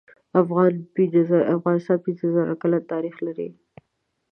[0.41, 3.49] افغانستان پینځه زره کاله تاریخ لري.